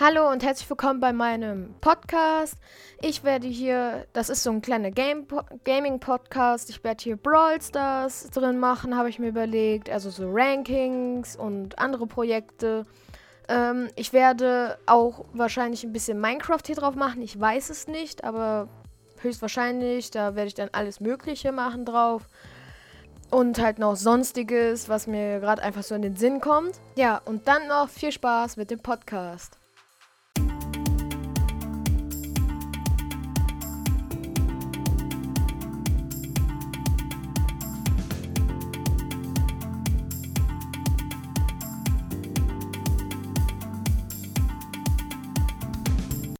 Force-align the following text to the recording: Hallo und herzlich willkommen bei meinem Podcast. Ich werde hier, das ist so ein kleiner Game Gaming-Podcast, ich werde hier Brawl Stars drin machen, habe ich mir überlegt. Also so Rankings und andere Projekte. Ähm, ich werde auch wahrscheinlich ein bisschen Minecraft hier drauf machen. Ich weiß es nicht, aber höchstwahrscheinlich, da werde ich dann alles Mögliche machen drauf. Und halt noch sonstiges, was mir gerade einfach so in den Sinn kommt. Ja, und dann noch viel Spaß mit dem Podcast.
Hallo 0.00 0.28
und 0.28 0.42
herzlich 0.42 0.68
willkommen 0.68 0.98
bei 0.98 1.12
meinem 1.12 1.72
Podcast. 1.80 2.56
Ich 3.00 3.22
werde 3.22 3.46
hier, 3.46 4.08
das 4.12 4.28
ist 4.28 4.42
so 4.42 4.50
ein 4.50 4.60
kleiner 4.60 4.90
Game 4.90 5.24
Gaming-Podcast, 5.62 6.68
ich 6.68 6.82
werde 6.82 7.00
hier 7.00 7.16
Brawl 7.16 7.62
Stars 7.62 8.28
drin 8.30 8.58
machen, 8.58 8.96
habe 8.96 9.08
ich 9.08 9.20
mir 9.20 9.28
überlegt. 9.28 9.88
Also 9.88 10.10
so 10.10 10.28
Rankings 10.28 11.36
und 11.36 11.78
andere 11.78 12.08
Projekte. 12.08 12.86
Ähm, 13.48 13.88
ich 13.94 14.12
werde 14.12 14.78
auch 14.86 15.26
wahrscheinlich 15.32 15.84
ein 15.84 15.92
bisschen 15.92 16.20
Minecraft 16.20 16.62
hier 16.66 16.74
drauf 16.74 16.96
machen. 16.96 17.22
Ich 17.22 17.38
weiß 17.38 17.70
es 17.70 17.86
nicht, 17.86 18.24
aber 18.24 18.66
höchstwahrscheinlich, 19.20 20.10
da 20.10 20.34
werde 20.34 20.48
ich 20.48 20.54
dann 20.54 20.70
alles 20.72 20.98
Mögliche 20.98 21.52
machen 21.52 21.84
drauf. 21.84 22.22
Und 23.30 23.62
halt 23.62 23.78
noch 23.78 23.94
sonstiges, 23.94 24.88
was 24.88 25.06
mir 25.06 25.38
gerade 25.38 25.62
einfach 25.62 25.84
so 25.84 25.94
in 25.94 26.02
den 26.02 26.16
Sinn 26.16 26.40
kommt. 26.40 26.80
Ja, 26.96 27.22
und 27.24 27.46
dann 27.46 27.68
noch 27.68 27.88
viel 27.88 28.10
Spaß 28.10 28.56
mit 28.56 28.72
dem 28.72 28.80
Podcast. 28.80 29.56